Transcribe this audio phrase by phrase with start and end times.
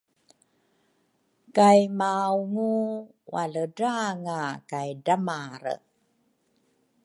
[1.55, 2.75] kay maungu
[3.33, 4.39] wa-ledra-nga
[4.71, 5.75] kay dramalre.